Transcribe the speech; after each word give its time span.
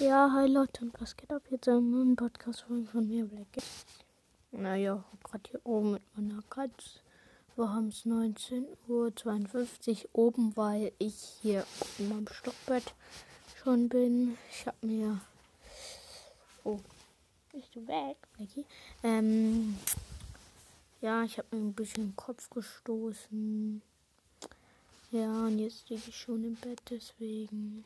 Ja, 0.00 0.28
hi 0.32 0.48
Leute 0.48 0.84
und 0.84 1.00
was 1.00 1.16
geht 1.16 1.32
ab? 1.32 1.42
Jetzt 1.50 1.68
ein 1.68 1.92
neuen 1.92 2.16
podcast 2.16 2.62
von 2.62 3.06
mir, 3.06 3.26
Black. 3.26 3.46
Naja, 4.50 5.04
gerade 5.22 5.48
hier 5.48 5.60
oben 5.62 5.92
mit 5.92 6.02
meiner 6.16 6.42
Katze. 6.50 6.98
Wir 7.54 7.72
haben 7.72 7.90
es 7.90 8.04
19.52 8.04 8.66
Uhr 8.88 10.08
oben, 10.12 10.56
weil 10.56 10.90
ich 10.98 11.14
hier 11.42 11.64
in 12.00 12.08
meinem 12.08 12.26
Stockbett 12.26 12.92
schon 13.62 13.88
bin. 13.88 14.36
Ich 14.50 14.66
habe 14.66 14.84
mir. 14.84 15.20
Oh, 16.64 16.80
bist 17.52 17.76
du 17.76 17.86
weg, 17.86 18.16
Blackie? 18.36 18.66
Ähm. 19.04 19.78
Ja, 21.02 21.22
ich 21.22 21.38
habe 21.38 21.46
mir 21.52 21.62
ein 21.62 21.72
bisschen 21.72 22.08
den 22.08 22.16
Kopf 22.16 22.50
gestoßen. 22.50 23.80
Ja, 25.12 25.46
und 25.46 25.60
jetzt 25.60 25.88
liege 25.88 26.02
ich 26.08 26.16
schon 26.16 26.42
im 26.42 26.56
Bett, 26.56 26.82
deswegen. 26.90 27.84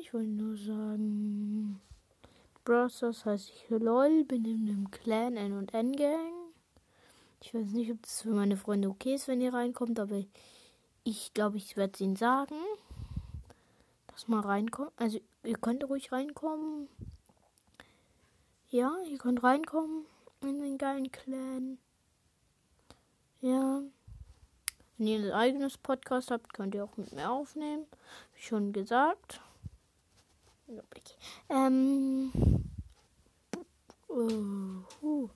Ich 0.00 0.12
wollte 0.12 0.28
nur 0.28 0.56
sagen. 0.56 1.80
Browsers 2.64 3.24
heißt 3.24 3.50
ich 3.50 3.68
LOL, 3.70 4.24
bin 4.24 4.44
in 4.44 4.68
einem 4.68 4.90
Clan 4.90 5.36
N 5.36 5.52
und 5.52 5.74
N 5.74 5.92
Gang. 5.92 6.32
Ich 7.42 7.52
weiß 7.52 7.72
nicht, 7.72 7.90
ob 7.90 8.00
das 8.02 8.22
für 8.22 8.30
meine 8.30 8.56
Freunde 8.56 8.88
okay 8.88 9.14
ist, 9.14 9.28
wenn 9.28 9.42
ihr 9.42 9.52
reinkommt, 9.52 10.00
aber 10.00 10.24
ich 11.04 11.34
glaube, 11.34 11.58
ich 11.58 11.76
werde 11.76 11.92
es 11.94 12.00
ihnen 12.00 12.16
sagen. 12.16 12.56
Dass 14.06 14.28
mal 14.28 14.40
reinkommt. 14.40 14.92
Also, 14.96 15.20
ihr 15.42 15.58
könnt 15.58 15.84
ruhig 15.84 16.10
reinkommen. 16.10 16.88
Ja, 18.70 18.96
ihr 19.10 19.18
könnt 19.18 19.42
reinkommen 19.42 20.06
in 20.40 20.60
den 20.60 20.78
geilen 20.78 21.12
Clan. 21.12 21.78
Ja. 23.42 23.82
Wenn 24.96 25.06
ihr 25.06 25.18
ein 25.18 25.32
eigenes 25.32 25.76
Podcast 25.76 26.30
habt, 26.30 26.54
könnt 26.54 26.74
ihr 26.74 26.84
auch 26.84 26.96
mit 26.96 27.12
mir 27.12 27.30
aufnehmen. 27.30 27.84
Wie 28.34 28.42
schon 28.42 28.72
gesagt. 28.72 29.40
Ähm. 31.48 32.32
Uh. 34.08 35.28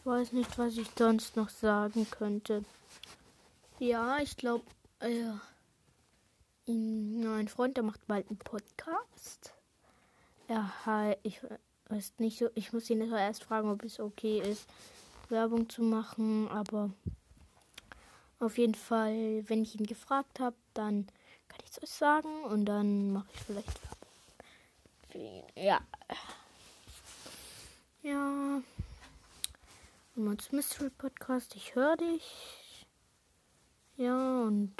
Ich 0.00 0.06
weiß 0.06 0.32
nicht, 0.32 0.58
was 0.58 0.76
ich 0.76 0.88
sonst 0.96 1.36
noch 1.36 1.48
sagen 1.48 2.08
könnte. 2.10 2.64
Ja, 3.78 4.18
ich 4.18 4.36
glaube, 4.36 4.64
äh, 5.00 5.32
ein 6.66 7.48
Freund, 7.48 7.76
der 7.76 7.84
macht 7.84 8.06
bald 8.06 8.28
einen 8.28 8.38
Podcast. 8.38 9.52
Er 10.48 11.16
ich 11.22 11.40
weiß 11.88 12.14
nicht 12.18 12.38
so, 12.38 12.48
ich 12.54 12.72
muss 12.72 12.90
ihn 12.90 13.00
erst 13.00 13.44
fragen, 13.44 13.70
ob 13.70 13.84
es 13.84 14.00
okay 14.00 14.40
ist, 14.40 14.66
Werbung 15.28 15.68
zu 15.68 15.82
machen, 15.82 16.48
aber 16.48 16.90
auf 18.38 18.58
jeden 18.58 18.74
Fall, 18.74 19.48
wenn 19.48 19.62
ich 19.62 19.78
ihn 19.78 19.86
gefragt 19.86 20.40
habe, 20.40 20.56
dann 20.74 21.06
kann 21.52 21.60
ich 21.64 21.70
es 21.70 21.82
euch 21.82 21.90
sagen 21.90 22.44
und 22.44 22.64
dann 22.64 23.12
mache 23.12 23.28
ich 23.34 23.40
vielleicht 23.40 23.80
ja. 25.54 25.80
Ja. 28.02 28.62
Und 30.16 30.52
Mystery 30.52 30.90
Podcast, 30.90 31.54
ich 31.54 31.74
höre 31.74 31.96
dich. 31.96 32.86
Ja, 33.96 34.42
und 34.42 34.74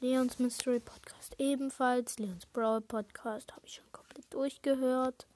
Leons 0.00 0.38
Mystery 0.38 0.80
Podcast 0.80 1.34
ebenfalls. 1.38 2.18
Leons 2.18 2.46
Brawl 2.46 2.80
Podcast 2.80 3.52
habe 3.52 3.66
ich 3.66 3.74
schon 3.74 3.92
komplett 3.92 4.32
durchgehört. 4.32 5.26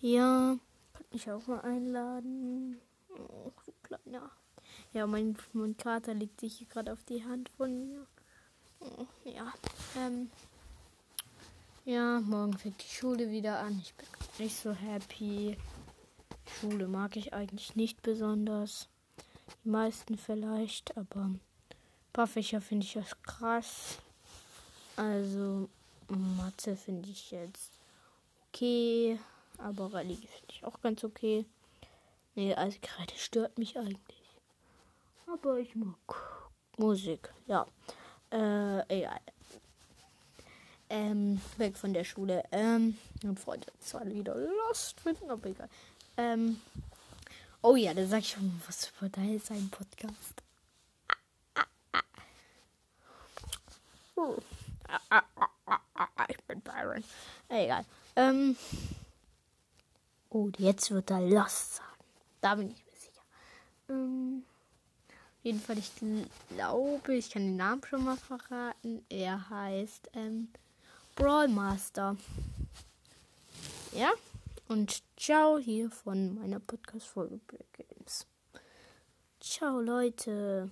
Ja, 0.00 0.56
kann 0.92 1.06
mich 1.10 1.30
auch 1.30 1.46
mal 1.46 1.60
einladen. 1.60 2.80
Oh, 3.10 3.50
du 3.66 3.72
kleiner. 3.82 4.30
Ja, 4.92 5.06
mein, 5.06 5.36
mein 5.52 5.76
Kater 5.76 6.14
legt 6.14 6.40
sich 6.40 6.58
hier 6.58 6.68
gerade 6.68 6.92
auf 6.92 7.02
die 7.04 7.24
Hand 7.24 7.50
von 7.56 7.88
mir. 7.88 8.06
Ja, 9.24 9.52
ähm. 9.96 10.30
Ja, 11.84 12.20
morgen 12.20 12.56
fängt 12.56 12.82
die 12.82 12.94
Schule 12.94 13.30
wieder 13.30 13.58
an. 13.58 13.80
Ich 13.82 13.94
bin 13.94 14.06
nicht 14.38 14.56
so 14.56 14.72
happy. 14.72 15.56
Schule 16.60 16.86
mag 16.86 17.16
ich 17.16 17.32
eigentlich 17.32 17.74
nicht 17.76 18.02
besonders. 18.02 18.88
Die 19.64 19.68
meisten 19.68 20.16
vielleicht, 20.16 20.96
aber 20.96 21.22
ein 21.22 21.40
paar 22.12 22.26
Fächer 22.26 22.60
finde 22.60 22.86
ich 22.86 22.94
das 22.94 23.20
krass. 23.22 23.98
Also 24.96 25.68
Mathe 26.08 26.76
finde 26.76 27.08
ich 27.08 27.30
jetzt 27.30 27.72
okay, 28.48 29.18
aber 29.58 29.92
Religion 29.92 30.28
finde 30.28 30.52
ich 30.52 30.64
auch 30.64 30.80
ganz 30.80 31.02
okay. 31.02 31.46
Nee, 32.34 32.54
also 32.54 32.78
gerade 32.80 33.12
stört 33.16 33.58
mich 33.58 33.78
eigentlich. 33.78 34.38
Aber 35.26 35.58
ich 35.58 35.74
mag 35.74 35.96
Musik, 36.76 37.32
ja. 37.46 37.66
Äh, 38.32 38.98
egal 38.98 39.20
ähm, 40.92 41.40
weg 41.56 41.76
von 41.76 41.94
der 41.94 42.04
Schule. 42.04 42.44
Ähm, 42.52 42.98
und 43.24 43.40
Freunde 43.40 43.66
zwar 43.80 44.06
wieder 44.06 44.36
lost 44.36 45.00
finden, 45.00 45.30
aber 45.30 45.48
egal. 45.48 45.68
Ähm, 46.18 46.60
oh 47.62 47.74
ja, 47.74 47.94
da 47.94 48.06
sag 48.06 48.20
ich 48.20 48.30
schon 48.30 48.62
was 48.66 48.86
für 48.86 49.08
da 49.08 49.22
ist 49.22 49.50
ein 49.50 49.70
Podcast. 49.70 50.42
Ich 56.28 56.44
bin 56.44 56.60
Byron. 56.60 57.02
Egal. 57.48 57.84
Ähm, 58.14 58.56
oh, 60.28 60.50
jetzt 60.58 60.90
wird 60.90 61.10
er 61.10 61.22
Lost 61.22 61.76
sagen. 61.76 61.88
Da 62.42 62.54
bin 62.54 62.70
ich 62.70 62.84
jedenfalls, 65.42 65.78
ich 65.78 65.92
glaube, 66.56 67.14
ich 67.14 67.30
kann 67.30 67.42
den 67.42 67.56
Namen 67.56 67.82
schon 67.84 68.04
mal 68.04 68.16
verraten. 68.16 69.04
Er 69.08 69.48
heißt 69.50 70.10
ähm, 70.14 70.48
Brawl 71.14 71.48
Master. 71.48 72.16
Ja, 73.92 74.12
und 74.68 75.02
ciao 75.16 75.58
hier 75.58 75.90
von 75.90 76.34
meiner 76.36 76.60
Podcast-Folge 76.60 77.38
Black 77.46 77.66
Games. 77.72 78.26
Ciao, 79.40 79.80
Leute. 79.80 80.70